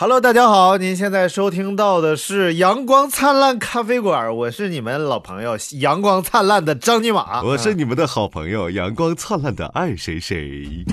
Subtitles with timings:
[0.00, 10.84] Hello，大家好，您现在收听到的是阳光灿烂咖啡馆，我是你们老朋友阳光灿烂的张尼玛，我是你们的好朋友阳光灿烂的爱谁谁。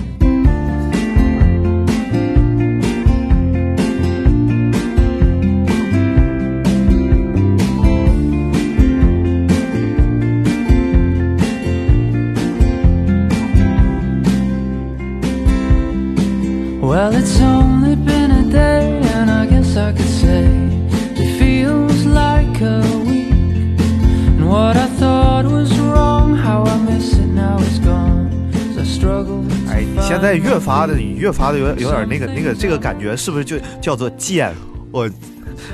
[30.66, 34.52] 发的，你越发的有有点那个那个这个感觉，是不是就叫做贱？
[34.90, 35.08] 我，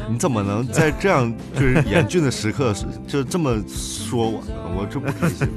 [0.06, 4.52] 你怎么能在这样就是严峻的时刻是就这么说我呢？
[4.76, 5.48] 我这不开心。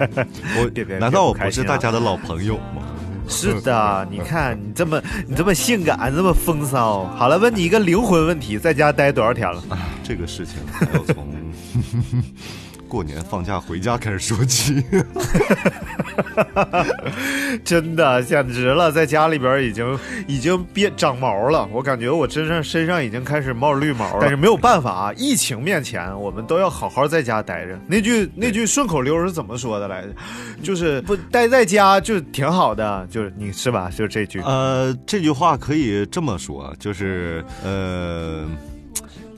[0.56, 2.82] 我难道我不是大家的老朋友吗？
[3.28, 7.04] 是的，你看你这么你这么性感，这么风骚。
[7.14, 9.62] 好了，问你一个灵魂问题，在家待多少天了？
[9.68, 11.28] 啊，这个事情还要从
[12.88, 14.82] 过年放假回家开始说起。
[17.64, 24.18] 真的简直了，在家里边已经已经变长毛了，我感觉我身上身上已经开始冒绿毛了。
[24.20, 27.78] 但是没有办法啊，疫情面前，我们都要好好在家待着。
[27.86, 30.08] 那句那句顺口溜是怎么说的来着？
[30.62, 33.90] 就是不待在家就挺好的，就是你是吧？
[33.90, 34.40] 就是这句。
[34.40, 38.44] 呃，这句话可以这么说，就是呃。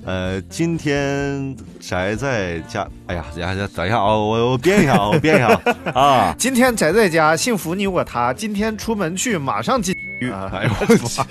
[0.04, 5.60] 呃，今天宅在家，哎呀，等一下，等一下啊，我我编一下啊，我编一下
[5.92, 8.32] 啊， 今天宅在家，幸福你我他。
[8.32, 9.94] 今天出门去，马上进
[10.52, 11.22] 哎呦我去，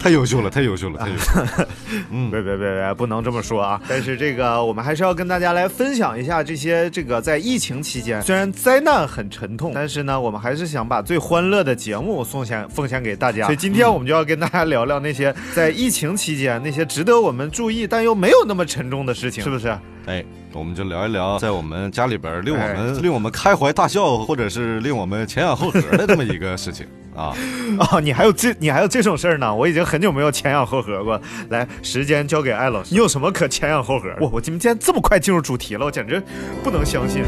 [0.00, 1.68] 太优秀了，太优秀了，太优秀了。
[2.10, 3.80] 嗯，别别别别，不能这么说啊！
[3.86, 13.44] 但是这个，我们还是要跟大家来分享一下这些这个在疫情期间，虽然灾难很沉痛，但是呢，我们还是想把最欢乐的节目送献奉献给大家。
[13.44, 19.68] 所以今天我们就要跟大家聊聊那些在疫情期间那些值得我们注意但又没有那么沉重的事情，是不是？
[20.06, 27.34] 哎，我们就聊一聊在我们家里边令我们、哎令我们开怀大笑，或者是令我们前仰后合的这么一个事情啊。
[27.78, 29.54] 啊， 你还有这你还有这种事儿呢？
[29.54, 31.20] 我已经很久没有前仰后合过。
[31.50, 34.08] 来，时间交给艾老师，你有什么可前仰后合？
[34.20, 36.22] 我我今天这么快进入主题了，我简直
[36.62, 37.22] 不能相信。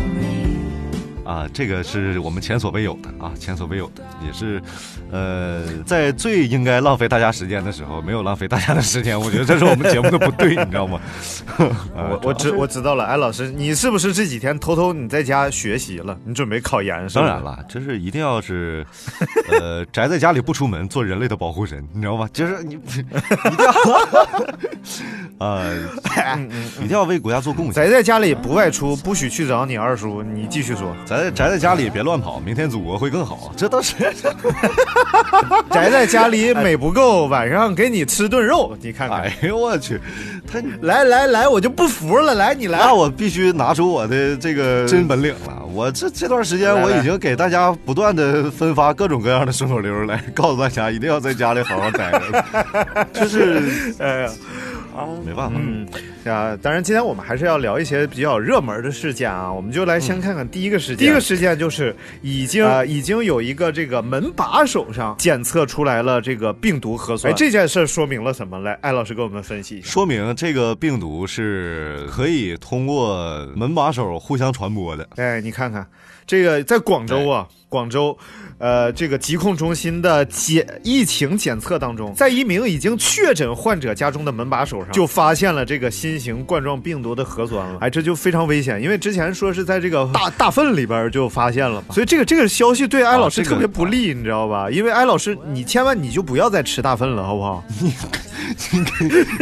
[1.25, 4.61] 啊，这个是我们前所未有的啊，前所未有的，也是，
[5.11, 11.01] 呃，在最应该浪费大家时间的时候，没有浪费大家的时间，我觉得这是我们节目的不对，你知道吗？
[11.97, 16.17] 啊我我知我知道了，哎，老师，你是不是这几天偷偷你在家学习了？
[16.25, 17.27] 你准备考研是吧？
[17.27, 18.85] 当然了，这是一定要是，
[19.49, 22.29] 呃，宅在家里不出门，做人类的保护神，你知道吗？
[22.33, 23.05] 就是你 一定
[25.39, 25.63] 要， 啊，
[26.79, 27.75] 一定要为国家做贡献。
[27.75, 30.23] 宅在家里不外出，不许去找你二叔。
[30.23, 33.53] 你继续说，宅在宅在家里别乱跑，明天祖国会更好。
[33.55, 33.95] 这都是，
[35.71, 39.21] 宅在家里美不够，晚上给你吃顿肉，你看看。
[39.21, 40.01] 哎呦我去，
[40.51, 42.95] 他 来来来，我就不服了，来你来那。
[42.95, 45.63] 我必须拿出我的这个 真本领了。
[45.73, 54.31] 我这这段时间我已经给大家不断的分发各种各样的顺口溜来告诉大家一定要在家里好好待着，就是哎呀，
[55.25, 55.57] 没办法。
[55.57, 55.87] 嗯
[56.25, 59.53] 啊，当然，今天我们还是要聊一些比较热门的事件啊。
[59.53, 60.97] 我们就来先看看第一个事件。
[60.97, 67.33] 第一个事件就是已经呃已经有一个这个门把手上检测出来了这个病毒核酸。
[67.33, 68.59] 哎，这件事说明了什么？
[68.61, 69.89] 来，艾老师给我们分析一下。
[69.89, 75.09] 说明这个病毒是可以通过门把手互相传播的。
[75.17, 75.87] 哎，你看看
[76.27, 78.17] 这个，在广州啊，广州，
[78.59, 87.79] 呃，这个疾控中心的检疫情检测当中，在一名已经确诊患者家中的门把手上，就发现了这个新型冠状病毒的核酸了。
[87.81, 94.71] 哎，这就非常危险，因为之前说是在这个大大粪里边就发现了嘛，所以这个这个消息对艾老师特别不利，你知道吧？
[94.71, 97.65] 因为艾老师，你千万你就不要再吃大粪了，好不好？
[97.81, 97.93] 你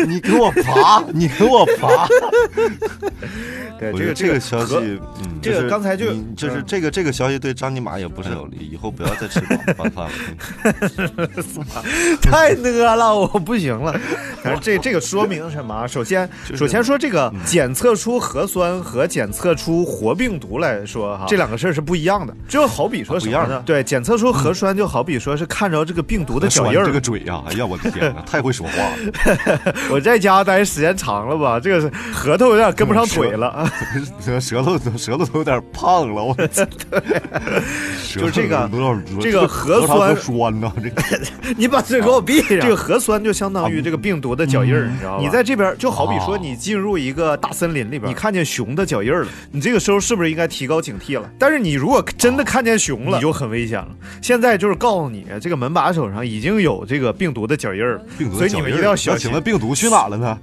[0.06, 2.06] 你给我爬，你给我爬。
[3.80, 9.40] 对，这个这个消息，嗯，这个刚才就你就是嗯这个这个消息对张尼玛也不是有利，以后不要再吃
[9.78, 10.10] 晚饭了。
[12.20, 13.98] 太呢了，我不行了。
[14.42, 15.86] 反正这这个说明什么啊？
[15.86, 16.28] 首先，
[16.60, 22.36] 首先说这个检测出核酸和检测出活病毒来说哈，这两个事儿是不一样的。
[22.46, 23.62] 就好比说什么呢？
[23.64, 29.72] 对，检测出核酸就好比说是看着这个病毒的脚印儿这个嘴呀、哎呀，我的天哪， 太会说话了。
[29.90, 33.66] 我在家待时间长了吧，这个是核桃有点跟不上腿了。
[34.20, 36.62] 舌 舌头舌头都有点胖了，我操！
[38.14, 38.68] 就这个
[39.18, 41.02] 这个核酸核酸呐，这个
[41.56, 42.60] 你把嘴给我闭上。
[42.60, 45.22] 这个核酸就相当于这个病毒的脚印儿，你知道吗？
[45.22, 51.30] 你在这边就好比说你进入一个大森林里边，你看见熊的脚印了，你这个时候是不是应该提高警惕了？
[51.38, 53.88] 但是你如果真的看见熊了，你就很危险了。
[54.22, 59.32] 现在就是告诉你，这个门把手上已经有这个病毒的脚印儿了，病毒所以你们一定要小心请。
[59.32, 60.38] 问病毒去哪了呢？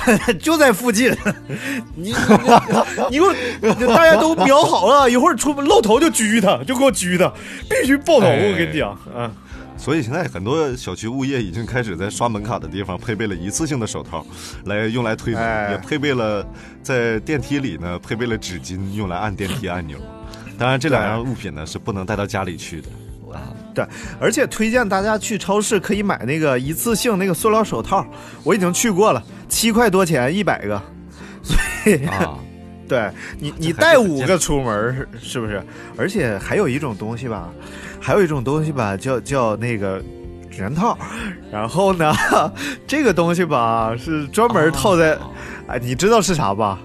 [0.40, 1.14] 就在附近，
[1.94, 2.14] 你
[3.10, 3.34] 你给我，
[3.94, 7.30] 大家都瞄好了，一会儿出露头就狙他，就给我狙他，
[7.68, 8.26] 必须爆头！
[8.26, 9.30] 哎我跟你讲，啊，
[9.80, 14.24] 所以现在很多小区物业已经开始在刷门卡的地方配备了一次性的手套，
[14.66, 16.46] 来用来推门，哎也配备了
[16.82, 19.96] 在电梯里呢配备了纸巾，用来按电梯按钮。
[20.58, 22.88] 当然，这两样物品呢是不能带到家里去的
[23.32, 23.40] 啊。
[23.74, 23.82] 对，
[24.20, 28.06] 而且推荐大家去超市可以买那个一次性那个塑料手套，
[28.44, 30.82] 我已经去过了，七块多钱一百个，
[31.42, 31.56] 所
[31.90, 32.38] 以啊，
[32.86, 35.64] 对你，你带五个出门是是不是？
[35.96, 37.48] 而且还有一种东西吧，
[38.00, 40.02] 还有一种东西吧，叫叫那个
[40.50, 40.96] 指人套。
[41.52, 42.12] 然后呢，
[42.86, 45.30] 这个东西吧是专门套在，啊
[45.68, 46.78] 哎，你知道是啥吧？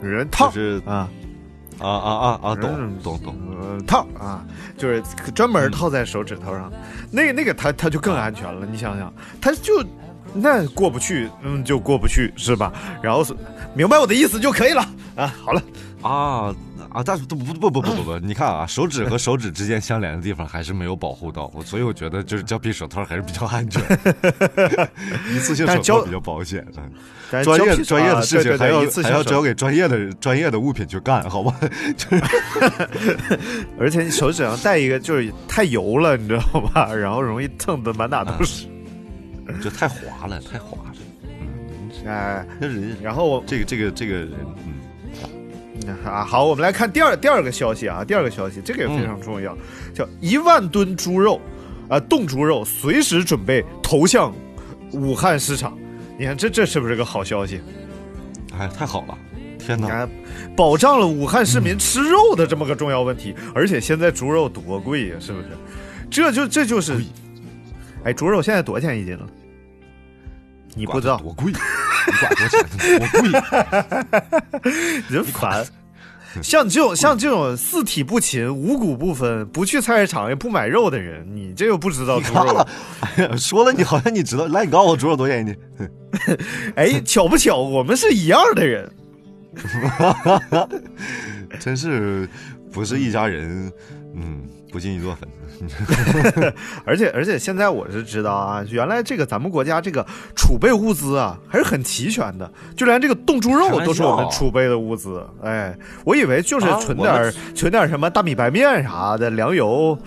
[0.00, 1.08] 人套就是啊，
[1.80, 3.34] 啊啊啊啊，懂嗯懂懂。
[3.60, 4.44] 呃，套啊，
[4.76, 5.02] 就是
[5.34, 6.70] 专门套在手指头上，
[7.10, 8.64] 那个那个它它就更安全了。
[8.70, 9.82] 你想想，它就
[10.40, 12.72] 那过不去，嗯，就过不去是吧？
[13.02, 13.34] 然后是
[13.74, 14.86] 明白我的意思就可以了
[15.16, 15.34] 啊。
[15.44, 15.62] 好了，
[16.02, 16.54] 啊
[16.90, 17.02] 啊！
[17.04, 23.82] 但是不不不不不不不，你看啊，手指和手指之间相连的地方还是没有保护到，我所以我觉得就是胶皮手套还是比较安全，
[25.34, 26.66] 一次性手套比较保险。
[27.30, 31.54] 专业专业的事情还要还要交给专业的专业的物品去干，好吧？
[33.78, 36.90] 而且你手指上戴一个就是太油了，你知道吧？
[36.94, 38.66] 然后容易蹭的满哪都是。
[39.62, 40.96] 就太滑了，太滑了。
[41.22, 44.30] 嗯，哎，那人然后我这个这个这个人，
[45.86, 49.56] 嗯， 啊，好，我们来看第二第二个消息啊，第二个消息，这个也非常重要，
[49.94, 51.40] 叫一万吨猪肉，
[51.88, 54.34] 啊、冻猪肉随时准备投向
[54.92, 55.76] 武汉市场。
[56.18, 57.60] 你看这这是不是个好消息？
[58.58, 59.16] 哎，太好了！
[59.58, 60.08] 天哪，
[60.56, 63.34] 保障了武汉市民吃肉的这么个重要问题。
[63.54, 65.48] 而且现在猪肉多贵呀、是不是？
[66.10, 67.04] 这就这就是贵，
[68.04, 69.26] 哎，猪肉现在多少钱一斤了？
[70.78, 71.52] 你不知道，多贵？
[71.52, 71.58] 你
[72.20, 72.62] 管多钱？
[72.98, 73.06] 多
[74.62, 74.72] 贵？
[75.10, 75.66] 人烦。
[76.42, 82.64] 像这种像这种四体不勤、五谷不分、不去菜市场也不买肉的人，你这又不知道猪肉。
[83.00, 85.56] 哎呀，说了你好像你知道，来，你告诉我猪肉多少钱一斤？
[86.76, 88.88] 哎，巧不巧，我们是一样的人。
[91.58, 92.28] 真是
[92.70, 93.72] 不是一家人，
[94.14, 95.28] 嗯，不进一座坟。
[96.84, 100.06] 而且而且现在我是知道啊，原来这个咱们国家这个
[100.36, 105.26] 储备物资啊还是很齐全的，就连这个冻猪肉都是我们储备的物资。
[105.42, 109.98] 哎，我以为就是啊存点儿、存点什么大米白面啥的，粮油、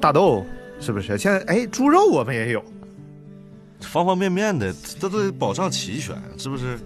[0.00, 0.44] 大豆，
[0.80, 1.18] 是不是？
[1.18, 2.62] 现在哎，猪肉我们也有。
[3.80, 6.78] 方方面面的，这都得保障齐全，是不是？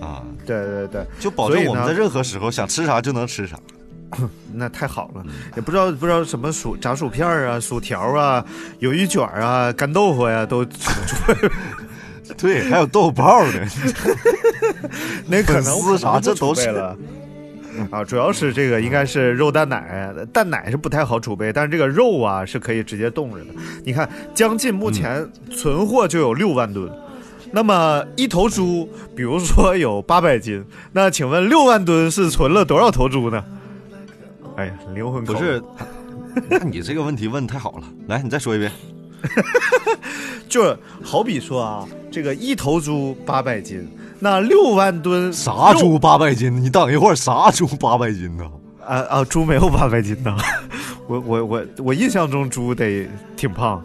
[0.00, 3.56] 啊，对对对，就保证我们在任何时候想吃啥就能吃啥。
[4.54, 5.24] 那太好了，
[5.56, 8.44] 也不知道不知道什么薯炸薯片儿啊、薯条啊、
[8.80, 10.64] 鱿鱼卷儿啊、干豆腐呀、都
[12.38, 13.60] 对，还有豆包呢。
[15.26, 16.96] 那可能粉丝啥这都是了。
[17.90, 23.46] 啊，主要是这个应该是肉蛋奶，蛋奶是不太好储备，但是这个肉啊是可以直接冻着的。
[23.82, 26.90] 你看，将近目前存货就有六万吨，
[27.50, 28.86] 那么一头猪，
[29.16, 30.62] 比如说有八百斤，
[30.92, 33.42] 那请问六万吨是存了多少头猪呢？
[34.56, 35.62] 哎呀，灵魂不是，
[36.48, 37.84] 那你这个问题问太好了。
[38.08, 38.70] 来，你再说一遍。
[40.48, 46.54] 就好比说啊，这个一头猪八百斤，那六万吨啥猪八百斤？
[46.60, 48.44] 你等一会儿，啥猪八百斤呢？
[48.84, 50.36] 啊啊，猪没有八百斤呢。
[51.06, 53.82] 我我我我印象中猪得挺胖，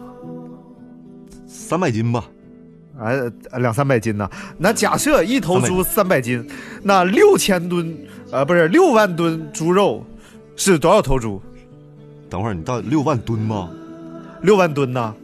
[1.46, 2.24] 三百斤吧。
[3.00, 3.14] 哎
[3.58, 4.28] 两三百斤呢。
[4.58, 6.44] 那假设一头猪三百斤，
[6.82, 7.96] 那六千吨
[8.32, 10.04] 啊不是六万吨猪肉
[10.58, 11.40] 是多少头猪？
[12.28, 13.70] 等会儿你到六万吨吗？
[14.42, 15.14] 六万吨呢？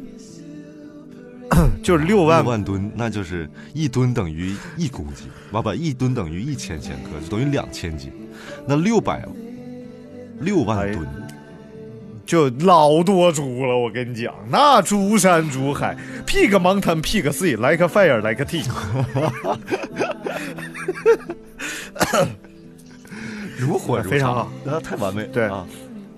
[1.82, 8.12] 就是六万六万吨，那就是一吨等于一公斤，完不，一吨等于一千千克，就等于两千斤。
[8.66, 9.26] 那六百
[10.40, 11.06] 六万吨，
[12.24, 18.64] 就老多猪了，我跟你讲，那猪山猪海，pig mountain pig sea，like a fire like a tea。
[23.64, 25.24] 如火如非常好，那太完美。
[25.32, 25.66] 对啊，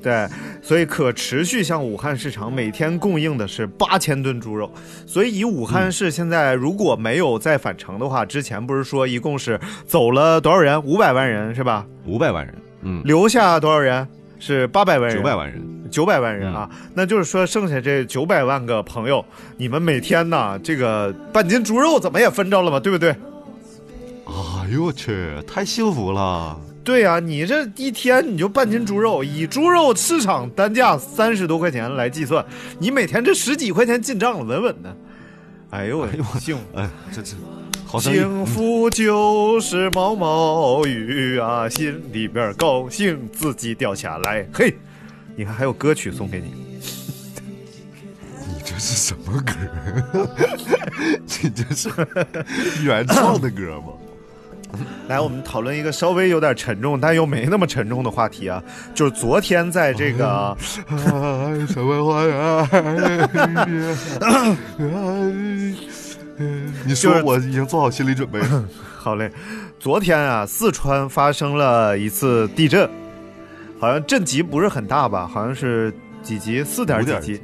[0.02, 0.28] 对，
[0.62, 4.70] 所以可持续向武汉市场每天供应的是八千吨猪肉。
[5.06, 10.82] 所以以武汉市现在如果没有再返程的话，之前不是说一共是走了多少人？
[10.82, 11.86] 五百万人是吧？
[12.04, 14.06] 五百万人，嗯，留下多少人？
[14.38, 16.68] 是八百万人，九百万人，九百万人啊！
[16.92, 19.24] 那就是说，剩下这九百万个朋友，
[19.56, 23.16] 你们每天呢，这个半斤猪肉怎么也分着了嘛，对不对？
[24.26, 26.54] 哎呦我去，太幸福了！
[26.86, 32.46] 对呀、你这一天你就半斤猪肉，以猪肉市场单价三十多块钱来计算，
[32.78, 34.96] 你每天这十几块钱进账了，稳稳的。
[35.70, 36.62] 哎呦我，幸福。
[36.76, 37.32] 哎，这这
[37.84, 44.46] 好生意，幸福就是毛毛雨啊，心里边高兴，自己掉下来。
[44.52, 44.72] 嘿，
[45.34, 46.52] 你看还有歌曲送给你。
[48.46, 49.52] 你这是什么歌？
[51.42, 51.90] 你这是
[52.84, 53.92] 原创的歌吗？
[55.08, 58.62] 来，我们讨论一个稍微有点沉重，但又没那么沉重的话题啊，
[58.94, 60.56] 就是昨天在这个，
[60.88, 62.68] 哎，什么花呀？
[66.84, 68.64] 你说，我已经做好心理准备了。
[68.98, 69.30] 好嘞，
[69.78, 72.88] 昨天啊，四川发生了一次地震，
[73.78, 77.40] 好像震级不是很大吧，好像是几级，四点几级。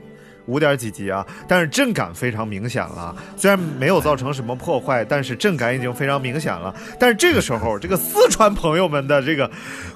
[0.46, 3.14] 五点几级啊，但是震感非常明显了。
[3.36, 6.74] 虽然没有造成什么破坏，但是震感已经非常明显了。
[6.98, 9.50] 但是这个时候，这个四川朋友们的这个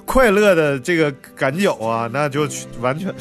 [0.05, 2.47] 快乐的这个感脚啊，那就
[2.79, 3.13] 完全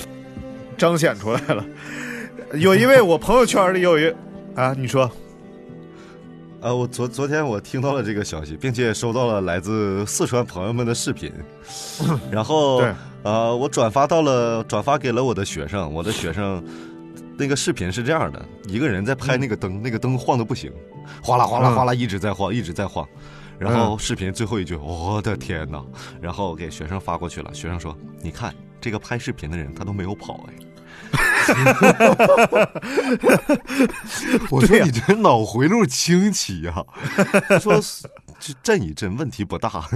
[0.78, 1.64] 彰显出来了。
[2.54, 4.14] 有一位我朋友圈里有一
[4.54, 5.10] 啊，你说，
[6.60, 11.32] 啊，我昨昨天我听到了这个消息，并且收到了来自四川朋友们的视频，
[12.30, 12.92] 然后对
[13.24, 16.62] 呃，我转发到了转发给了我的学生，我的学生。
[17.38, 20.72] 那个视频是这样的，一个人在拍那个灯，那个灯晃的不行，
[21.22, 23.06] 哗啦哗啦哗啦一直在晃，一直在晃。
[23.58, 25.82] 然后视频最后一句，我的天哪！
[26.20, 30.52] 然后给学生发过去了，学生说：“你看这个拍视频的人，他都没有跑哎。
[34.50, 36.84] ”我说你这脑回路清奇呀、
[37.58, 37.80] 说
[38.38, 39.88] 这震一震问题不大。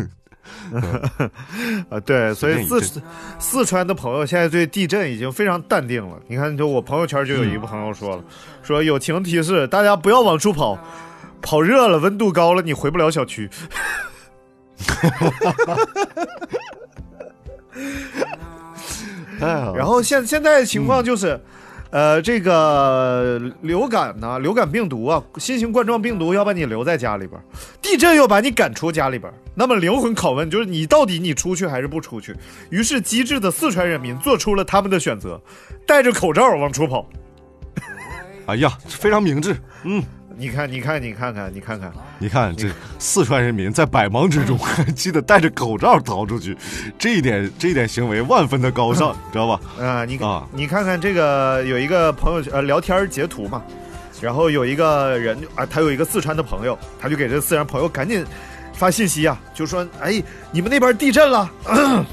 [1.90, 3.02] 啊，对，所以四
[3.38, 6.16] 四川的朋友现在对地震已经非常淡定了。
[6.28, 8.24] 你看，就我朋友圈就有一个朋友说了，
[8.62, 10.78] 说友情提示，大家不要往出跑，
[11.42, 13.50] 跑热了，温度高了，你回不了小区。
[19.40, 21.40] 然后现现在情况就是，
[21.90, 27.40] 呃，这个流感呢，流感病毒啊，新型冠状病毒要把你留在家里边，
[27.82, 29.32] 地震又把你赶出家里边。
[29.54, 32.34] 那么灵魂拷问就是你到底你出去还是不出去？
[32.70, 35.40] 于是机智的四川人民做出了他们的选择，
[35.84, 37.04] 戴着口罩往出跑。
[38.46, 39.56] 哎呀，非常明智。
[39.82, 40.02] 嗯，
[40.40, 46.56] 你看，你看，你看看，你看看，你看这四川人民在百忙之中 还记得戴着口罩逃出去，
[46.98, 49.60] 这一点这一点行为万分的高尚， 知道吧？
[49.78, 53.62] 啊、你看，啊你看看这个有一个朋友呃聊天截图嘛，
[54.18, 58.24] 然后有一个人啊，他有一个四川的朋友，他就给这四川朋友赶紧
[58.72, 61.50] 发信息啊，就说哎，你们那边地震了。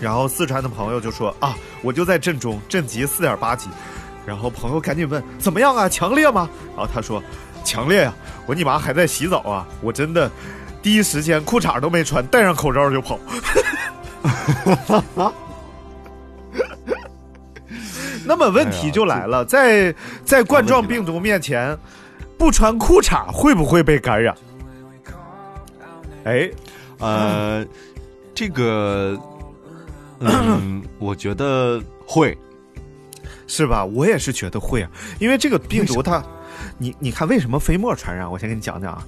[0.00, 3.70] 然后四川的朋友就说啊，我就在震中，震级四点八级。
[4.26, 6.48] 然后朋友赶紧问怎么样啊，强烈吗？
[6.76, 7.22] 然后他说
[7.64, 8.14] 强烈呀、
[8.46, 10.30] 我你妈还在洗澡啊，我真的
[10.82, 13.18] 第一时间裤衩都没穿，戴上口罩就跑。
[18.24, 21.78] 那么问题就来了，在在冠状病毒面前，
[22.36, 24.34] 不穿裤衩会不会被感染？
[26.24, 26.50] 哎，
[26.98, 27.64] 呃，
[28.34, 29.16] 这个，
[30.18, 32.36] 嗯，我觉得会。
[33.46, 33.84] 是吧？
[33.84, 36.24] 我也是觉得会啊，因为这个病毒它，
[36.78, 38.30] 你你看为什么飞沫传染？
[38.30, 39.06] 我先给你讲讲啊。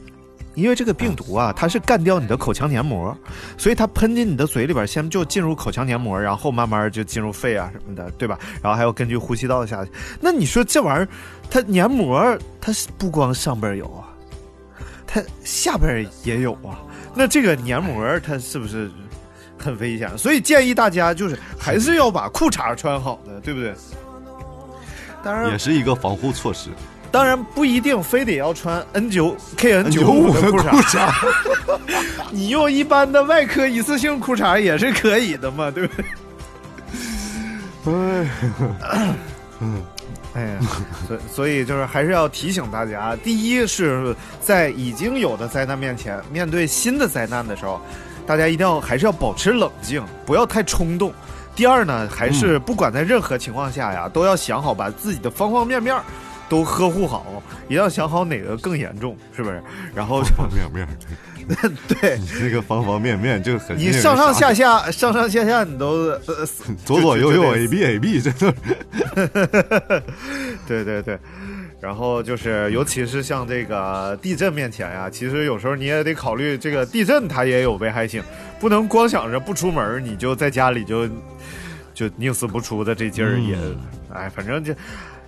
[0.54, 3.16] 因为这个病毒啊，它是干掉你的口腔黏膜，
[3.56, 8.36] 所以它喷进你的嘴里边，先就进入口腔黏膜，然后慢慢就进入肺啊什么的，对吧？
[8.60, 9.90] 然后还要根据呼吸道下去。
[10.20, 11.08] 那你说这玩意儿，
[11.48, 14.10] 它黏膜它是不光上边有啊，
[15.06, 16.82] 它下边也有啊。
[17.14, 18.90] 那这个黏膜它是不是
[19.56, 20.18] 很危险？
[20.18, 23.72] 所以建议大家就是还是要把裤衩穿好的，对不对？
[25.22, 26.70] 当然也，是一个防护措施。
[27.10, 31.10] 当然不一定非得要穿 N 九 KN 九95五的裤衩，
[32.30, 36.04] 你用一般的外科一次性裤衩也是可以的嘛，对不对？
[37.86, 38.28] 哎，
[40.34, 40.58] 哎呀，
[41.06, 47.80] 所以所以就是还是要提醒大家，第一是在已经有的灾难面前，面对新的灾难的时候，
[48.26, 51.10] 大家一定要还是要保持冷静，不要太冲动。
[51.58, 55.92] 第二呢，还是不管在任何情况下呀，都要想好把自己的方方面面
[56.48, 59.60] 都呵护好，一定要想好哪个更严重，是不是？
[59.92, 60.88] 然后方方面面，
[61.88, 65.86] 对你这个方方面面就很你上上下下、上上下下你都
[66.28, 66.46] 呃，
[66.86, 68.54] 左左右右就就 A B A B，这都是
[70.64, 71.18] 对对对。
[71.80, 78.20] 然后就是，尤其是像这个地震面前呀，其实有时候你也得考虑这个地震它也有危害性，
[78.60, 81.08] 不能光想着不出门，你就在家里就
[81.94, 83.56] 就宁死不出的这劲儿也，
[84.12, 84.74] 哎，反正就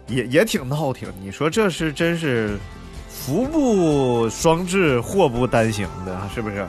[0.06, 1.08] 也也挺闹挺。
[1.22, 2.58] 你说这是真是
[3.08, 6.66] 福不双至，祸不单行的，是不是？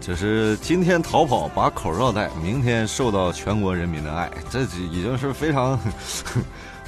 [0.00, 5.72] 就是今天逃跑把口罩戴，明天受到全国人民的爱，这已经是非常。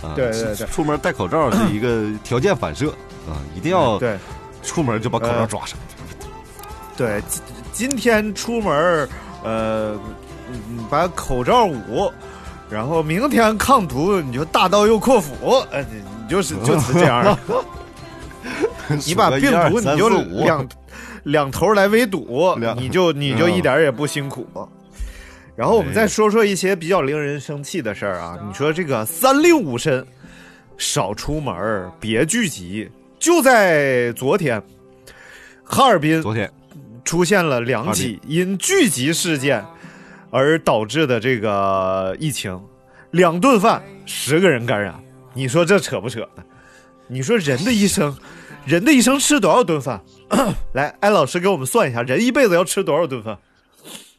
[0.00, 2.88] 啊， 对对对出门戴口罩是一个条件反射
[3.28, 4.16] 啊，一定要对
[4.62, 5.78] 出门就把口罩呃抓上。
[6.96, 7.20] 对，
[7.73, 9.09] 今今天出门儿，
[9.43, 9.99] 呃，
[10.50, 12.11] 嗯把口罩捂，
[12.71, 15.35] 然后明天抗毒，你就大刀又阔斧，
[15.71, 17.39] 呃，你你就是就是这样的，
[19.07, 20.69] 你把病毒你就两
[21.25, 24.47] 两头来围堵，你就你就嗯一点儿也不辛苦。
[25.57, 30.07] 然后我们再说说一些比较令人生气的事儿啊，你说这个三令五申，
[30.79, 32.91] 少出门儿，别聚集。
[33.19, 34.62] 就在昨天，
[35.62, 36.50] 哈尔滨昨天
[37.11, 39.67] 出现了两起因聚集事件
[40.31, 42.62] 而导致的这个疫情，
[43.11, 44.95] 两顿饭十个人感染，
[45.35, 46.45] 你说这扯不扯呢？
[47.09, 48.17] 你说人的一生，
[48.64, 50.00] 人的一生吃多少顿饭？
[50.75, 53.37] 来，艾老师给我们算一下，人一辈子要吃多少顿饭？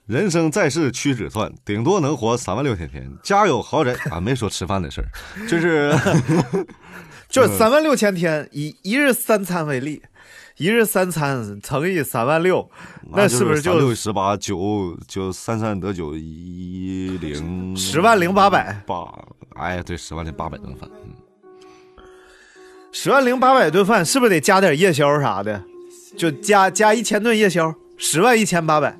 [0.05, 3.09] 人生在世屈指算，顶多能活三万六千天。
[3.23, 5.07] 家有豪宅啊，没说吃饭的事儿，
[5.47, 5.97] 就是
[7.31, 10.01] 就是三万六千天，以一日三餐为例，
[10.57, 12.69] 一日三餐乘以三万六，
[13.13, 18.83] 那是不是就六十八九九三三得九一零十万零八百？
[18.85, 19.07] 八？
[19.55, 20.89] 哎，对，十万零八百顿饭。
[21.05, 21.11] 嗯
[22.93, 25.63] 十万零八百顿饭，是不是得加点夜宵啥的？
[26.17, 28.99] 就加加一千顿夜宵，十万一千八百，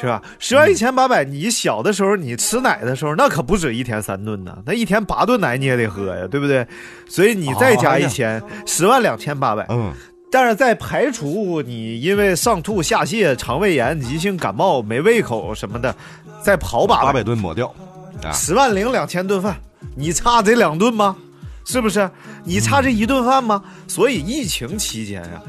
[0.00, 0.22] 是吧？
[0.38, 6.66] 十万一千八百，你小的时候你吃奶的时候，那可不止一天三顿呢，那一天八顿奶你也得喝呀，对不对？
[7.08, 9.66] 所以你再加一千，十万两千八百。
[9.68, 9.92] 嗯，
[10.30, 15.94] 但是在排除你因为上吐下泻、肠胃炎、急性感冒、没胃口什么的，
[16.42, 17.74] 再跑把八百顿抹掉
[18.22, 19.56] 啊，十万零两千顿饭，
[19.96, 21.16] 你差这两顿吗？
[21.64, 22.08] 是不是？
[22.44, 23.62] 你差这一顿饭吗？
[23.86, 25.42] 所以疫情期间呀、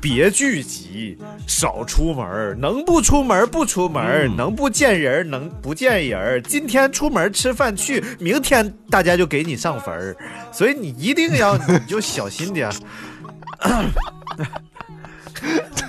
[0.00, 6.42] 别聚集，少出门，能不出门不出门，嗯能不见人能不见人。
[6.42, 10.16] 今天出门吃饭去，明天大家就给你上坟儿，
[10.52, 12.70] 所以你一定要你就小心点。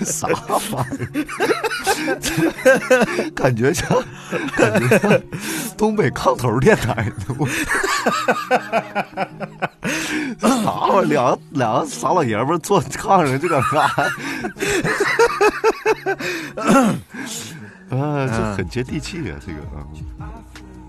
[0.04, 1.00] 啥玩意
[1.96, 3.32] 儿？
[3.36, 3.88] 感觉像，
[4.58, 5.22] 感觉像
[5.78, 7.36] 东北炕头电台的。
[7.38, 7.48] 我
[10.42, 11.02] 啥玩意儿？
[11.06, 13.80] 两个两个傻老爷们儿坐炕上就搁那
[16.62, 16.96] 啊，
[17.90, 19.88] 啊，这很接地气啊，这个啊，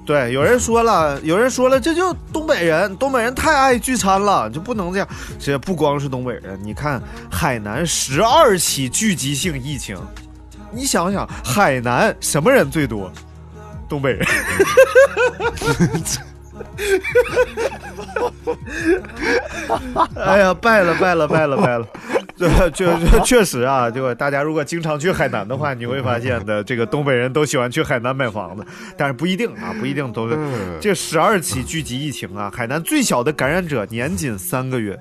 [0.04, 5.08] 对，有人说了，有人说了，这就东北人，东北人太爱聚餐了，就不能这样。
[5.38, 9.96] 这不光是东北人，你看海南十二起聚集性疫情，
[10.72, 13.10] 你想想，海南什么人最多？
[13.88, 14.26] 东北人。
[20.16, 21.86] 哎呀，败了，败了，败了，败了！
[22.36, 28.64] 这这这 确实啊，就大家如果经常去海南的话，你会发现的，这个东北人都喜欢去海南买房子，
[28.96, 30.34] 但是不一定啊，不一定都是。
[30.36, 34.98] 嗯这十二起聚集疫情啊，海南最小的感染者年仅三个月。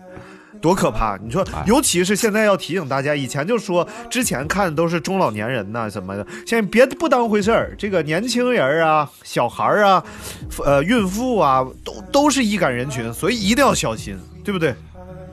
[0.62, 1.18] 多可怕！
[1.18, 7.76] 你说，尤其是现在要提醒大家，以前就说之前看的都是中老年人呐、什么的，现在别不当回事儿。
[7.78, 10.04] 这个年轻人啊、小孩儿啊、
[10.63, 14.76] 呃孕妇啊，都都是易感人群，所以一定要小心，对不对？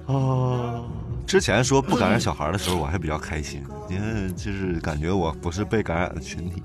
[0.06, 0.82] 啊，
[1.26, 6.62] 之前说不感染小孩的时候，我还比较开心，因为就是感觉我不是被感染的群体。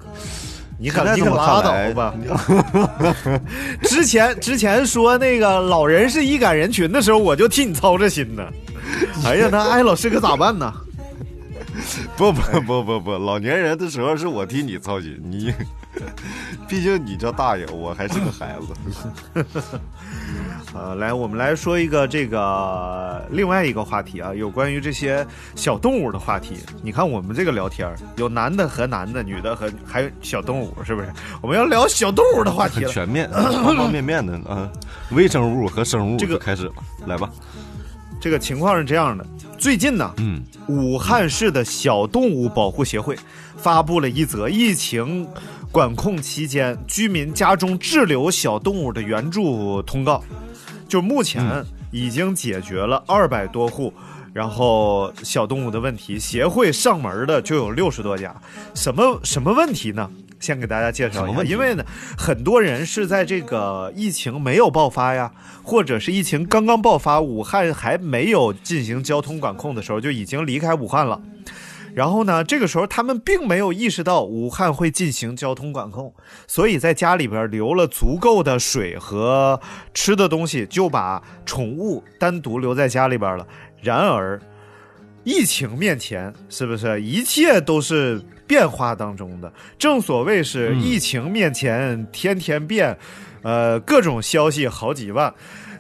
[0.80, 2.14] 你现在这么可你可拉倒吧！
[3.84, 8.44] 之前之前说那个老人是易感人群的时候，我就替你操着心呢。
[9.26, 10.72] 哎呀，那艾老师可咋办呢？
[12.16, 15.54] 不不不不不，老年人的时候是我替你操心，你，
[16.68, 19.44] 毕竟你叫大爷，我还是个孩子。
[20.74, 25.26] 呃，来，我们来说一个这个另外一个话题啊，有关于这些
[25.56, 26.58] 小动物的话题。
[26.84, 31.12] 你看我们这个聊天儿有男的和男的，女的和还有小动物，是不是？
[31.42, 32.84] 我们要聊小动物的话题。
[32.84, 34.70] 很 全面，方方面面的啊，
[35.12, 36.74] 微生物和生物这个就开始了，
[37.06, 37.30] 来吧。
[38.20, 39.26] 这个情况是这样的，
[39.58, 43.18] 最近呢，嗯，武汉市的小动物保护协会
[43.56, 45.26] 发布了一则疫情
[45.72, 50.22] 管控期间居民家中滞留小动物的援助通告。
[50.88, 53.94] 就目前嗯已经解决了二百多户，
[54.34, 58.36] 然后小动物的问题，协会上门的就有六十多家。
[58.74, 60.10] 什么什么问题呢？
[60.40, 61.84] 先给大家介绍一下，因为呢，
[62.16, 65.32] 很多人是在这个疫情没有爆发呀，
[65.64, 71.20] 或者是疫情刚刚爆发，武汉还没有进行交通管控的时候，就已经离开武汉了。
[71.98, 76.14] 然后呢，这个时候他们并没有意识到武汉会进行交通管控，
[76.46, 79.60] 所以在家里边留了足够的水和
[79.96, 83.48] 吃的东西，就把宠物单独留在家里边了。
[83.82, 84.40] 然而，
[85.24, 89.52] 疫情面前，是不是一切都是变化当中的？
[89.80, 92.96] 正所谓是疫情面前天天变，
[93.42, 95.34] 呃，各种消息好几万。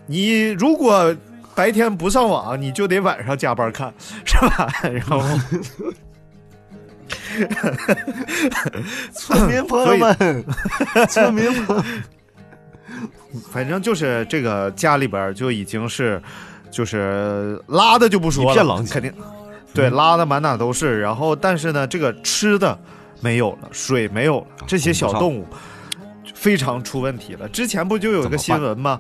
[0.08, 1.16] 你如果
[1.54, 3.94] 白天不上网，你就得晚上加班看，
[4.26, 4.68] 是吧？
[4.82, 5.22] 然后。
[9.14, 10.46] 村民朋友们，
[11.10, 12.04] 村民朋友们，
[13.52, 16.22] 反正就是这个家里边就已经是，
[16.72, 19.14] 就是拉的就不说了，一片狼藉肯定
[19.74, 21.00] 对拉的满哪都是。
[21.00, 22.78] 然后，但是呢，这个吃的
[23.22, 25.46] 没有了，水没有了，这些小动物
[26.34, 27.48] 非常出问题了。
[27.50, 29.00] 之前不就有一个新闻吗？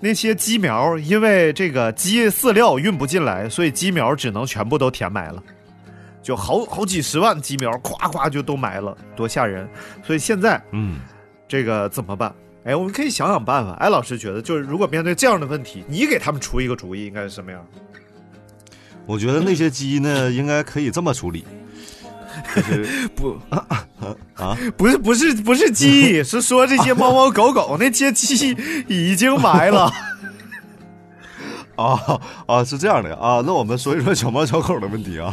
[0.00, 5.42] 那些鸡苗因为这个鸡饲料运不进来，所以鸡苗只能全部都填埋了。
[6.28, 9.66] 就好好几十万鸡苗，咵咵就都埋了，多吓人！
[10.06, 10.98] 所以现在嗯，
[11.48, 12.30] 这个怎么办？
[12.64, 13.72] 哎，我们可以想想办法。
[13.80, 17.66] 哎，老师觉得，就是如果面对这样的问题，你给他们出一个主意，应该是什么样？
[19.06, 21.46] 我觉得那些鸡呢，应该可以这么处理，
[22.54, 28.54] 就是 不啊， 不是不是不是鸡， 是说这些猫猫狗狗那些鸡
[28.86, 29.90] 已经埋了。
[31.78, 33.40] 啊啊，是这样的啊。
[33.46, 35.32] 那我们说一说小猫小狗的问题啊，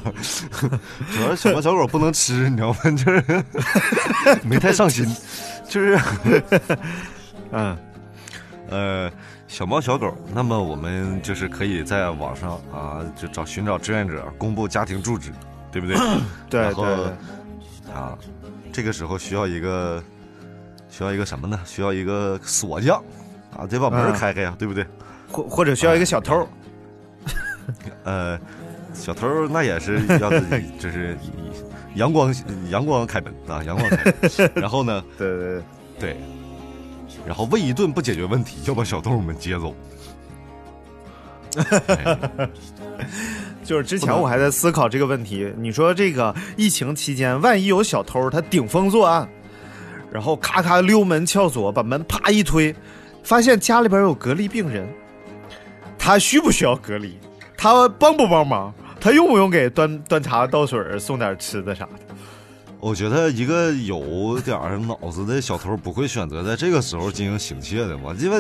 [1.12, 2.80] 主要是小猫小狗不能吃，你知道吗？
[2.92, 3.44] 就是
[4.44, 5.06] 没太上心，
[5.68, 6.00] 就是
[7.52, 7.78] 嗯，
[8.70, 9.12] 呃，
[9.48, 10.16] 小猫小狗。
[10.34, 15.32] 那么我们就是可以在网上啊，就找寻找志愿者，公布家庭住址，
[15.72, 15.98] 对不对？
[16.50, 16.84] 对然后
[17.94, 18.18] 啊，
[18.72, 20.04] 这个时候需要一个
[20.92, 21.60] 需要一个什么呢？
[21.66, 23.04] 需要一个锁匠
[23.58, 24.86] 啊，得把门嗯开开呀，对不对？
[25.36, 26.48] 或或者需要一个小偷。
[28.06, 28.40] 呃，
[28.94, 31.18] 小偷儿那也是要自己，就是
[31.96, 32.34] 阳光
[32.70, 34.52] 阳光开门啊，阳光开门。
[34.56, 35.62] 然后呢， 对对对，
[36.00, 36.18] 对，
[37.26, 39.76] 然后喂一顿不解决问题，要把小动物们接走。
[41.88, 42.50] 哎
[43.64, 45.52] 就是之前我还在思考这个问题。
[45.58, 49.28] 你说这个疫情期间，万一有小偷他顶风作案，
[50.12, 52.76] 然后咔咔溜门撬锁，把门啪一推，
[53.24, 54.88] 发现家里边有隔离病人，
[56.06, 57.18] 他需不需要隔离？
[57.58, 58.72] 他帮不帮忙？
[59.02, 62.16] 他用不用给端端茶倒水送点吃的啥的？
[62.80, 68.40] 我觉得一个有点脑子的小偷不会选择在这个时候进行行窃的嘛，因为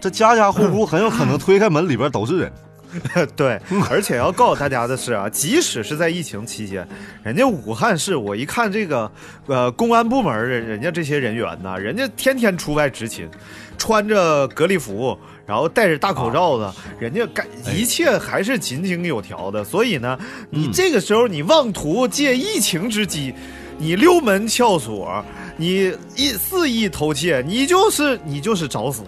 [0.00, 2.52] 这家家户户很有可能推开门里边都是人。
[3.36, 6.88] 对，而且要告诉大家的是啊，即使是在疫情期间，
[7.22, 9.10] 人家武汉市，我一看这个
[9.46, 13.28] 呃公安部门人人家这些人员呐，人家天天出外执勤，
[13.76, 19.62] 穿着隔离服，然后戴着大口罩的，人家干一切还是井井有条的。
[19.62, 20.18] 所以呢，
[20.50, 23.34] 你嗯这个时候你妄图借疫情之机，
[23.78, 25.24] 你溜门撬锁，
[25.56, 29.02] 你一肆意偷窃，你就是你就是找死。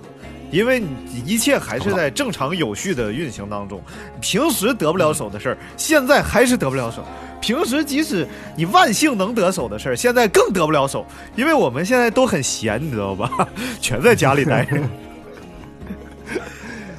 [0.52, 0.88] 因为你
[1.26, 3.82] 一切还是在正常有序的运行当中，
[4.20, 7.04] 平时得不了手的事儿，现在还是得不了手。
[7.40, 13.48] 平时即使你万幸能得手的事儿，现在更得不了手，因为我们现在都很闲，你知道吧？
[13.82, 14.76] 全在家里待着。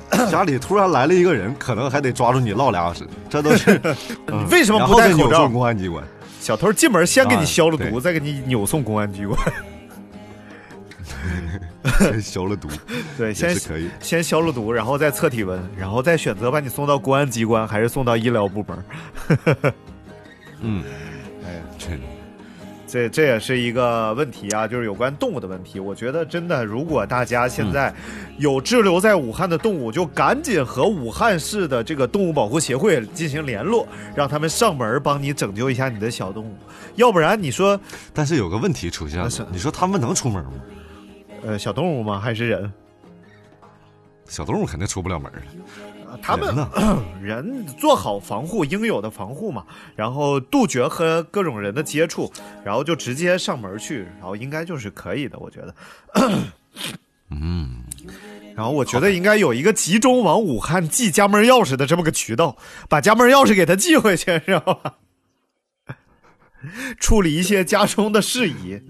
[0.32, 3.80] 家里突然来了一个人，可能还得抓住你唠俩小时，这都是。
[4.28, 6.04] 嗯为什么不戴口罩再扭送公安机关？
[6.40, 9.38] 小偷进门先给你啊消了毒，对再给你扭送公安机关。
[12.22, 12.68] 消了毒
[13.18, 13.90] 对，先可以。
[14.00, 18.86] 先消了毒，然后再测体温，然后再选择把你送到公安机关还是送到医疗部门。
[20.62, 20.84] 嗯，
[22.88, 25.78] 这这也是一个问题啊，就是有关动物的问题。
[25.78, 27.94] 我觉得真的，如果大家现在
[28.38, 36.56] 有滞留在武汉的动物，就赶紧和武汉市的这个动物保护协会进行联络，让他们上门帮你拯救一下你的小动物。
[36.96, 37.78] 要不然你说，
[38.14, 40.52] 但是有个问题出现了，你说他们能出门吗？
[41.44, 42.20] 呃，小动物吗？
[42.20, 42.72] 还是人？
[44.30, 45.42] 小动物肯定出不了门了。
[46.22, 46.68] 他们人？
[47.22, 49.66] 人做好防护应有的防护嘛，
[49.96, 52.32] 然后杜绝和各种人的接触，
[52.64, 55.76] 然后就直接上门去，然后应该就是可以的，我觉得。
[57.30, 57.84] 嗯，
[58.56, 64.94] 然后我觉得应该有一个集中往武汉寄家门钥匙的这么个渠道，把家门钥匙给他寄回去，知道吧？
[67.00, 68.82] 处理一些家中的事宜。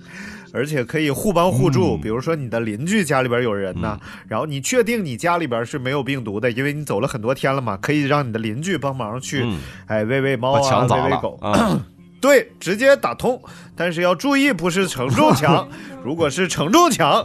[0.57, 1.95] 而且可以互帮互助。
[1.95, 11.37] 嗯比如说你的邻居家里边有人呢，然后你确定你家里边是没有病毒的，因为你走了很多天了嘛，可以让你的邻居帮忙去，嗯哎，喂喂猫啊，喂喂狗。
[11.41, 11.79] 啊！
[12.19, 13.39] 对，直接打通，
[13.75, 15.67] 但是要注意，不是承重墙。
[16.03, 17.23] 如果是承重墙，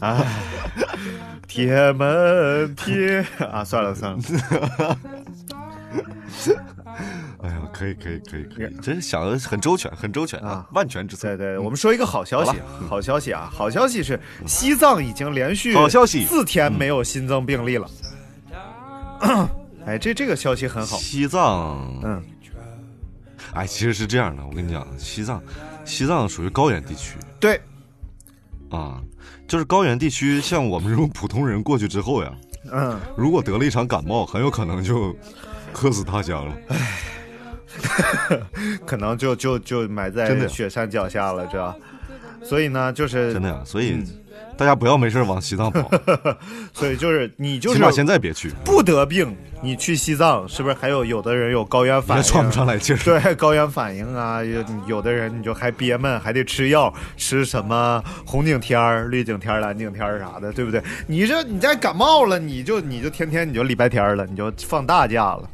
[0.00, 0.24] 哎，
[1.48, 4.18] 铁门铁啊，算了算了，
[7.40, 11.28] 哎呀，可以可以可以可以，真是想的很周全，很周全啊啊，万全之策。
[11.28, 17.88] 对对，我们说一个好消息，好消息啊，好消息是西藏已经连续好消息四天没有新增病例了。
[19.86, 22.22] 哎，这这个消息很好，西藏，嗯，
[23.52, 25.40] 哎，其实是这样的，我跟你讲，西藏，
[25.84, 27.60] 西藏属于高原地区对，
[28.70, 29.00] 啊，
[29.46, 32.32] 就是高原地区，像我们这种普通人过去之后呀，
[32.72, 35.14] 嗯，如果得了一场感冒，很有可能就
[35.72, 36.56] 客死他乡了。
[38.86, 41.74] 可能就就就埋在雪山脚下了，这。
[42.42, 44.06] 所以呢，就是真的呀，所以嗯
[44.56, 45.90] 大家不要没事往西藏跑，
[46.72, 52.24] 所以就是你就是起码现在别去，不得病，你去西藏是不是还有有的人有高原反应？
[52.24, 52.96] 也喘不上来气儿。
[52.98, 60.82] 对高原反应啊，有有的人你就还憋闷，还得吃药，吃什么红景天儿、绿景天儿、蓝景天儿啥的，对不对？
[61.06, 65.48] 你这你再感冒了，你就你就天天你就礼拜天了，你就放大假了。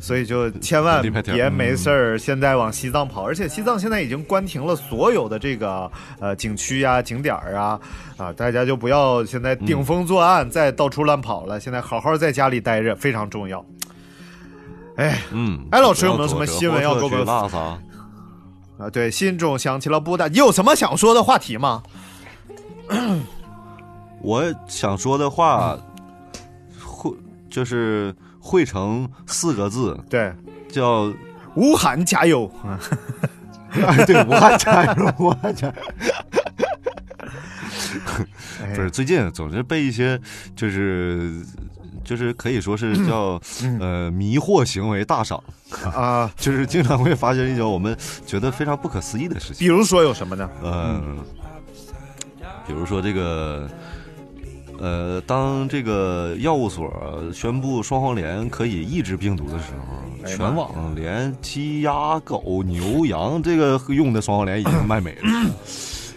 [0.00, 7.80] 所以就千万别没事儿，现在往西藏跑，而且西藏现在已经关停了所有的这个呃景区呀、景点儿啊
[8.16, 11.58] 啊，大家就不要现在顶风作案，再到处乱跑了。
[11.60, 13.64] 现在好好在家里待着非常重要。
[14.96, 17.78] 哎嗯，哎老师有没有什么新闻要给我们？
[18.78, 21.82] 啊，对，心中想起了布达，你有什么想说的话题吗？
[24.22, 25.78] 我想说的话，
[26.84, 27.12] 会
[27.50, 28.14] 就是
[28.48, 30.32] 汇成四个字，对，
[30.72, 31.12] 叫
[31.54, 32.50] 武汉加油！
[33.72, 35.74] 哎， 对，武汉加油， 武汉加油。
[38.62, 40.18] 哎不是最近总是被一些
[40.56, 41.40] 就是
[42.02, 43.40] 就是可以说是叫、
[43.80, 45.42] 呃迷惑行为大赏，
[45.94, 47.94] 啊， 就是经常会发生一种我们
[48.26, 49.58] 觉得非常不可思议的事情。
[49.58, 50.48] 比如说有什么呢？
[50.62, 51.00] 呃，
[52.66, 53.68] 比如说这个，
[54.78, 56.92] 呃，当这个药物所
[57.32, 65.50] 宣布双黄连可以抑制病毒的时候，全网连鸡、鸭、狗、牛、羊这个用的双黄连已经卖没了。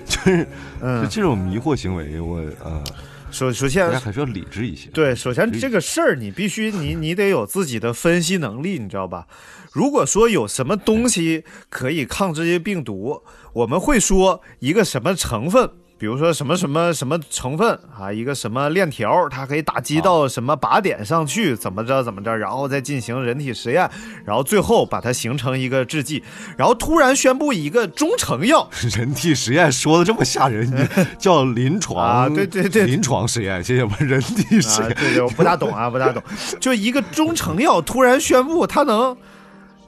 [0.05, 0.47] 就是，
[0.81, 2.83] 嗯就这种迷惑行为，我呃，
[3.31, 4.89] 首首先还是要理智一些。
[4.89, 9.25] 对，首先这个事儿你必须你你得有自己的分析能力，你知道吧？
[9.71, 15.69] 如果说有什么东西可以抗这些病毒，我们会说一个什么成分，
[16.01, 23.87] 比如说什么什么什么成分啊，一个什么链条，它可以打击到什么靶点上去，怎么着怎么着，然后再进行人体实验，
[24.25, 26.23] 然后最后把它形成一个制剂，
[26.57, 34.95] 然后突然宣布一个中成药，人体实验说的这么吓人，叫临床啊对对对临床实验，谢谢我们，人体实，验。
[34.95, 36.23] 对对，我不大懂啊，不大懂。
[36.59, 39.15] 就一个中成药突然宣布它能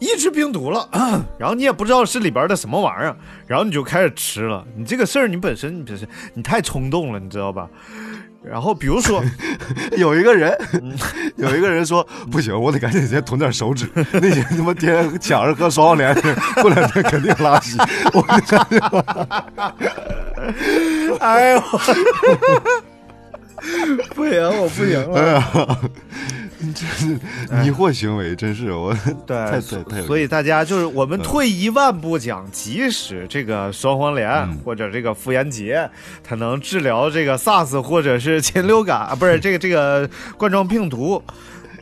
[0.04, 0.88] 抑制病毒了，
[1.40, 3.16] 然后你也不知道是里边的什么玩意儿，
[3.48, 4.66] 然后你就开始吃了。
[4.76, 7.68] 你这个事儿，你本身你本身你太冲动了，你知道吧？
[8.44, 9.24] 然后比如说，
[9.96, 10.94] 有一个人，嗯
[11.38, 17.78] 有一个人说不行，我得赶紧先囤点手指， 那些他妈天天抢着喝双黄连的，过两天肯定拉稀。
[18.14, 18.80] 我得赶紧
[21.22, 21.62] 哎呦，
[24.14, 25.34] 不行，我不行哎了。
[25.36, 25.80] 呀，
[26.74, 27.08] 真是
[27.62, 28.96] 迷惑行为，真是我
[29.26, 29.62] 对，太
[30.02, 35.90] 所以大家就是我们退一万步讲，即使这个双黄连、嗯或者这个妇炎洁，
[36.24, 41.22] 它能治疗这个 SARS 或者是禽流感啊，不是这个这个冠状病毒，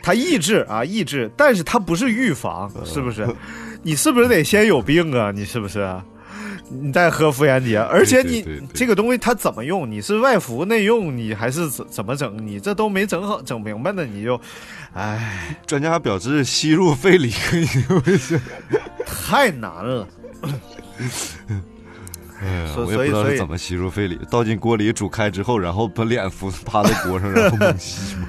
[0.02, 3.28] 它抑制啊抑制，但是它不是预防，嗯是不是？
[3.84, 5.32] 你是不是得先有病啊？
[5.32, 5.88] 你是不是？
[6.81, 9.89] 你再喝妇炎洁，而且你这个东西它怎么用？
[9.89, 12.47] 你是外服内用，你还是怎怎么整？
[12.47, 14.39] 你这都没整好整明白呢，你就，
[14.93, 15.57] 唉。
[15.67, 17.34] 专家表示吸入肺里。
[19.05, 20.07] 太难了。
[22.41, 28.27] 哎呀，所我也不知道是怎么吸入肺里，倒进锅里煮开之后，然后把脸扶趴在锅上，然后猛吸嘛。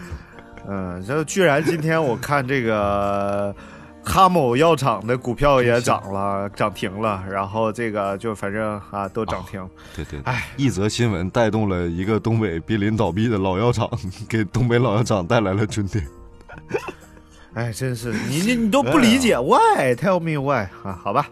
[0.68, 3.55] 嗯，这居然今天我看这个
[4.05, 9.67] 哈某药厂的股票也涨了，涨停了，然后这个就反正啊都涨停。
[9.95, 13.88] 对对，哎，一则新闻带动了一个东北濒临倒闭的老药厂，
[14.29, 16.07] 给东北老药厂带来了春天。
[17.55, 20.99] 哎，真是你你你都不理解、why tell me why 啊？
[21.03, 21.29] 好吧。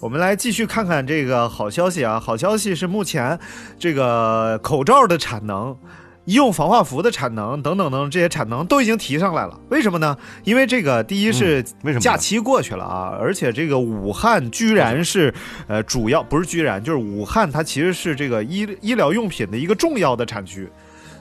[0.00, 2.18] 我们来继续看看这个好消息啊！
[2.18, 3.38] 好消息是目前
[3.78, 5.76] 这个口罩的产能
[6.30, 9.58] 医用防化服的产能等等等这些产能都已经提上来了。
[9.68, 10.16] 为什么呢？
[10.44, 15.34] 因为这个第一是嗯为什么假期过去了啊，而且这个武汉居然是
[15.66, 20.68] 呃主要不是居然就是武汉它其实是这个医医疗用品的一个重要的产区。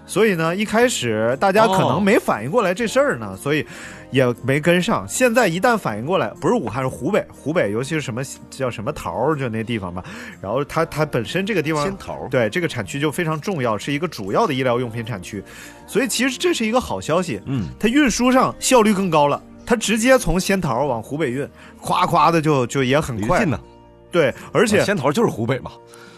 [0.09, 3.63] 所以呢，一开始大家可能哦没反应过来这事儿呢，所以
[4.09, 5.07] 也没跟上。
[5.07, 10.03] 现在一旦反应过来，不是武汉，是湖北，湖北尤其是什么叫什么桃儿，就那地方吧。
[10.41, 15.43] 然后它它本身这个地方仙桃对这个产区就非常重要，是一个主要的医疗用品产区。
[15.85, 19.39] 所以其实这是一个好消息，嗯，它运输上效率更高了。
[19.63, 21.47] 它直接从仙桃往湖北运，
[21.79, 23.59] 夸夸的就就也很快呢。
[24.11, 25.69] 对，而且仙桃就是湖北嘛，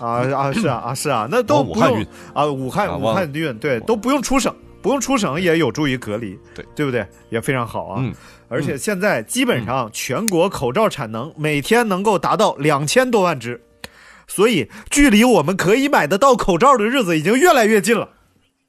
[0.02, 7.06] 啊啊是啊啊是啊，那都不用往武汉运啊，武汉武汉运对都不用出省，不用出省也有助于隔离，对对不对？
[7.30, 8.02] 也非常好啊。
[8.02, 8.14] 嗯
[8.54, 13.62] 而且现在基本上全国口罩产能每天能够达到两千多万只，
[14.28, 18.10] 所以距离我们可以买得到口罩的日子已经越来越近了。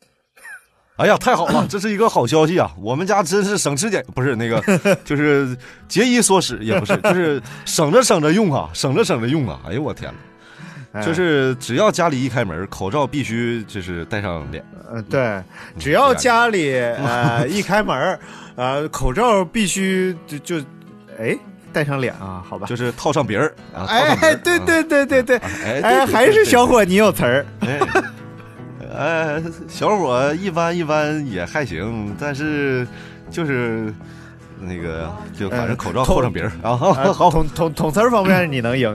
[0.98, 2.70] 哎呀，太好了，这是一个好消息啊！
[2.80, 4.62] 我们家真是省吃俭，不是那个，
[5.04, 5.56] 就是
[5.88, 9.58] 节衣缩食，也不是，就是省着省着用啊，省着省着用啊！
[9.66, 10.31] 哎呦我天哪，哎
[11.00, 14.62] 就是只要家里一开门，口罩必须就是戴上脸。
[14.92, 15.42] 呃，对，
[15.78, 18.20] 只要家里呃一开门儿，
[18.56, 20.56] 呃，口罩必须就就，
[21.18, 21.34] 哎，
[21.72, 22.66] 戴上脸啊，好吧。
[22.66, 27.46] 就是套上鼻儿哎，对对对对对，啊哎哎，还是小，伙你有词儿。
[27.60, 27.80] 哎，
[28.94, 32.86] 呃， 小伙一般一般也还行，但是
[33.30, 33.90] 就是
[34.60, 36.76] 那个就反正口罩嗯口扣上鼻儿啊，啊
[37.16, 38.94] 好，统统统词儿方面你能赢。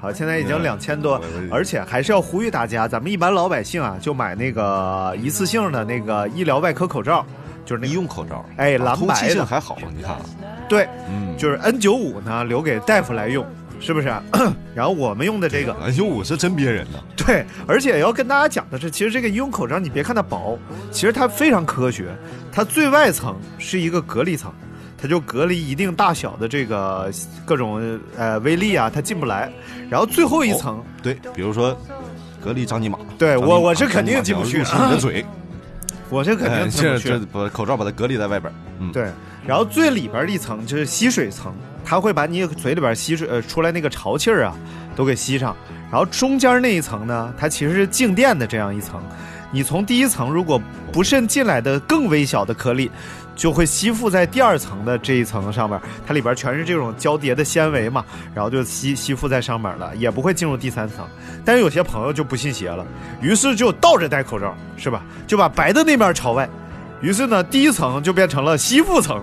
[0.00, 0.62] 好，现在已经嗯。
[0.62, 7.24] 两千多而且还是要呼吁大家，咱们一般老百姓啊，就买那个一次性的那个医疗外科口罩，
[7.64, 9.30] 就是那医用口罩，哎蓝白的。
[9.30, 10.12] 性还好，你看。
[10.12, 10.20] 啊，
[10.68, 13.44] 对，嗯，就是 N 九五呢，留给大夫来用，
[13.80, 14.08] 是不是？
[14.74, 20.58] 然后我们用的这个，N 九五是真憋人呐，对，而且要跟大家讲的是，其实这个医用口罩，你别看它薄，
[20.92, 22.14] 其实它非常科学，
[22.52, 24.52] 它最外层是一个隔离层。
[25.00, 27.10] 它就隔离一定大小的这个
[27.44, 29.50] 各种呃微粒啊，它进不来。
[29.88, 31.74] 然后最后一层，对，比如说
[32.42, 35.24] 隔离张尼玛，对我我是肯定进不去你的嘴，
[36.10, 37.08] 我是肯定 哎进不去。
[37.08, 39.08] 这这把口罩把它隔离在外边，嗯，对，
[39.46, 44.54] 然后最里边的一层就是吸水层，它会把你嘴里边吸水呃出来那个潮气儿啊
[44.96, 45.56] 都给吸上。
[45.90, 49.00] 然后中间那一层呢，它其实是静电的这样一层。
[49.50, 50.60] 你从第一层如果
[50.92, 52.90] 不慎进来的更微小的颗粒，
[53.38, 61.06] 就会吸附在第二层的这一层上面，它里边全是这种交叠的纤维嘛，然后就吸吸附在上面了，也不会进入第三层。
[61.44, 62.84] 但是有些朋友就不信邪了，
[63.22, 65.02] 于是就倒着戴口罩，是吧？
[65.26, 66.48] 就把白的那面朝外，
[67.00, 69.22] 于是呢，第一层就变成了吸附层，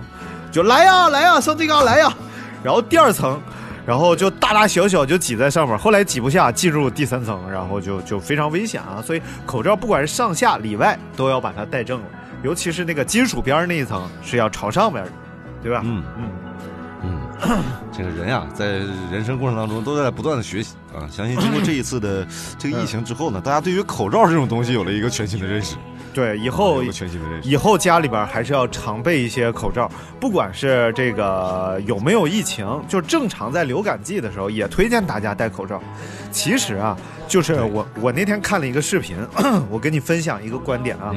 [0.50, 2.12] 就来呀来呀，上这个来呀，
[2.64, 3.40] 然后第二层。
[3.86, 9.00] 然后就大大小小就挤在上面，后来挤不下，进入第三层，然后就就非常危险啊！
[9.00, 12.06] 所以口罩不管是上下里外都要把它戴正了，
[12.42, 15.10] 尤其是那个金属边那一层是要朝上边的，
[15.62, 15.82] 对吧？
[15.84, 18.66] 嗯嗯，嗯， 这个人呀，在
[19.10, 21.08] 人生过程当中都在不断的学习啊。
[21.10, 22.26] 相信经过这一次的
[22.58, 25.76] 这个疫情之后呢，大家对于口罩这种东西有了一个全新的认识，
[26.16, 26.82] 对，以后。
[27.42, 35.78] 以后家里边还是要常备一些口罩，不管是这个有没有疫情，就正常在流感季的时候，也推荐大家戴口罩。
[36.30, 36.96] 其实啊，
[37.28, 39.16] 就是我我那天看了一个视频，
[39.68, 41.14] 我跟你分享一个观点啊，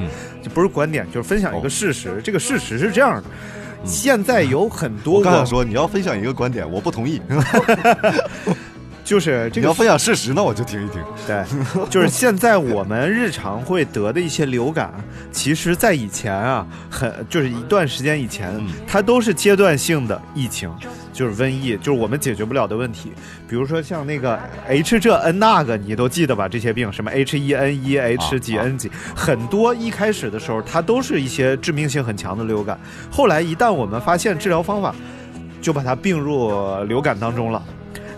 [0.54, 2.22] 不是观点，就是分享一个哦事实。
[2.22, 3.24] 这个事实是这样的，
[3.86, 7.22] 现在有很多我刚想说你要分享一个观点，我不同意。
[9.10, 11.02] 就是这个你要分享事实，那我就听一听。
[11.26, 11.44] 对，
[11.90, 14.94] 就是现在我们日常会得的一些流感，
[15.32, 20.72] 其实在以前啊，很就是一段时间以前，嗯它都是阶段性的疫情，
[21.12, 23.12] 就是瘟疫，就是我们解决不了的问题。
[23.48, 26.48] 比如说像那个 H 这 N 那个，你都记得吧？
[26.48, 32.80] 这些病什么 H 一 N 一、H 几啊 N 几，很多一开始的时候，它都是一些致命性很强的流感。
[33.10, 34.94] 后来一旦我们发现治疗方法，
[35.60, 37.64] 就把它并入流感当中了。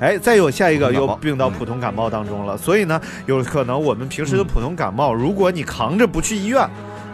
[0.02, 6.68] 哎，再有下一个又普通感冒并到普通感冒当中了，所以呢，有可能我们平时的普通感冒，如果你扛着不去医院，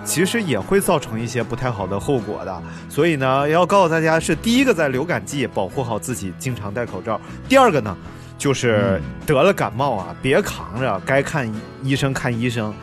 [0.06, 2.64] 其实也会造成一些不太好的后果的。
[2.88, 7.20] 所以呢，要告诉大家是第一个在流感季保护好自己，经常戴口罩。
[7.50, 7.94] 第二个呢，
[8.38, 11.46] 就是得了感冒啊，别扛着，该看
[11.84, 12.74] 医生看医生。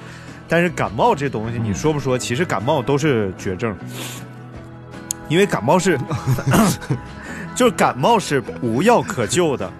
[0.46, 2.18] 但是感冒这东西，你说不说？
[2.18, 3.74] 其实感冒都是绝症，
[5.30, 5.98] 因为感冒是，
[7.56, 9.72] 就是感冒是无药可救的。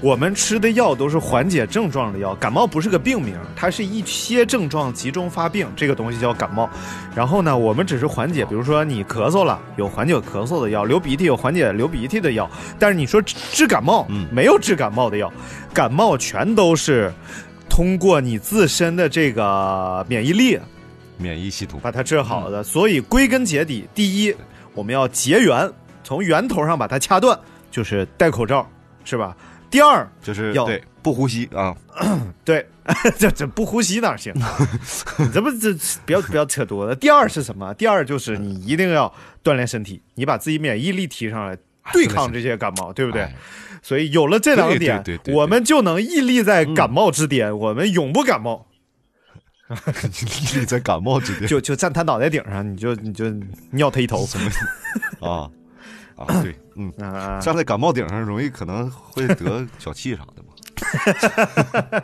[0.00, 6.70] 我们吃的药都是缓解症状的药，感冒不是个病名，它是一些症状集中发病，这个东西叫感冒。
[7.16, 12.48] 然后呢，我们只是缓解，比如说你咳嗽了，有缓解咳嗽的药；流鼻涕有缓解流鼻涕的药。
[12.78, 15.32] 但是你说治治感冒，嗯没有治感冒的药，
[15.74, 17.12] 感冒全都是
[17.68, 20.56] 通过你自身的这个免疫力
[21.16, 22.62] 免疫系统，把它治好的。
[22.62, 24.32] 所以归根结底，第一，
[24.74, 25.68] 我们要结缘，
[26.04, 27.36] 从源头上把它掐断，
[27.68, 28.64] 就是戴口罩，
[29.02, 29.36] 是吧？
[29.70, 31.74] 第二，就是对不呼吸啊，
[32.44, 32.66] 对，
[33.18, 34.32] 这这不呼吸哪行？
[35.18, 35.72] 你 这不这
[36.06, 36.94] 不要不要扯多了。
[36.94, 37.72] 第二是什么？
[37.74, 39.12] 第二就是你一定要
[39.44, 41.56] 锻炼身体，你把自己免疫力提上来，
[41.92, 43.22] 对抗这些感冒，对不对？
[43.22, 43.34] 哎
[43.80, 48.66] 所以有了这两点对对对对，对我们就能屹立在感冒之巅，我们永不感冒。
[49.70, 53.30] 屹立在感冒之巅就就站他脑袋顶上，你就你就
[53.70, 54.26] 尿他一头。
[55.20, 55.48] 啊
[56.18, 60.48] 啊， 对，嗯，啊，站在感冒顶上容易可能会得 小气啥的嘛。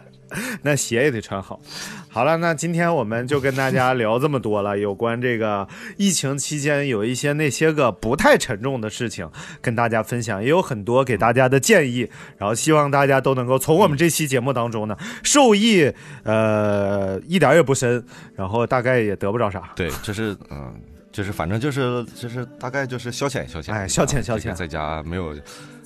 [0.63, 1.61] 那鞋也得穿好。
[2.09, 15.93] 好了，那今天我们就跟大家聊这么多了，有关这个疫情期间有一些那些个不太沉重的事情跟大家分享，也有很多给大家的建议，然后希望大家都能够从我们这期节目当中呢受益，
[16.25, 18.05] 呃，一点也不深，
[18.35, 19.71] 然后大概也得不着啥。
[19.77, 20.75] 对，这是嗯。
[21.15, 25.33] 就是反正就是就是大概就是消遣消遣，哎消遣啊消遣在家没有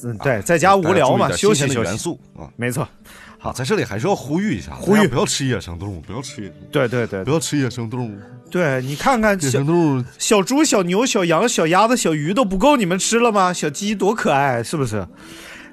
[0.03, 1.99] 嗯，对，在家无聊嘛，休息休息意点新鲜的元。
[1.99, 2.49] 素啊。
[2.57, 2.89] 没错，
[3.39, 8.19] 好，在这里还是要呼吁一下，呼吁不要吃野生动物，不要吃野，对对对不要吃野生动物，
[8.51, 13.53] 对，你看看野小生动物小猪、小牛、小羊、小鸭子、小鱼都不够你们吃了吗？
[13.53, 15.07] 小鸡多可爱，是不是？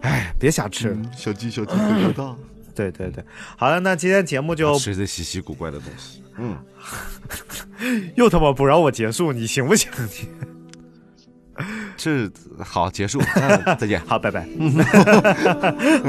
[0.01, 0.89] 哎，别瞎吃。
[0.89, 1.77] 嗯小鸡小鸡可
[2.11, 2.35] 可大，
[2.75, 3.23] 对对对，
[3.57, 6.21] 好了，那今天节目就吃些稀奇古怪的东西。
[6.37, 6.57] 嗯，
[8.15, 9.89] 又他妈不让我结束，你行不行？
[11.57, 11.65] 你
[11.95, 13.21] 这好结束，
[13.79, 14.01] 再见。
[14.05, 14.45] 好，拜拜。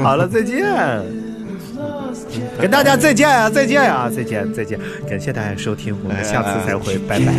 [0.03, 0.65] 好了，再见。
[2.59, 7.33] 跟大家再见啊，再见啊，再见再见，感谢大家收听，我们下次再会，拜拜。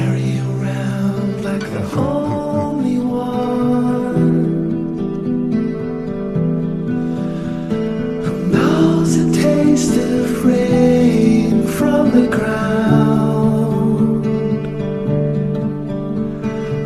[12.10, 14.24] From the ground,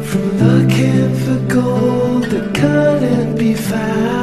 [0.06, 4.21] from looking for gold that couldn't be found.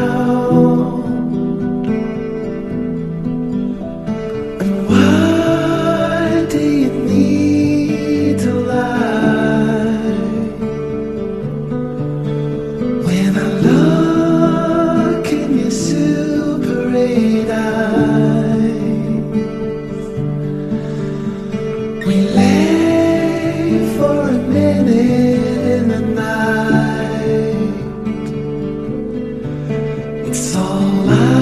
[30.31, 31.38] It's all lies,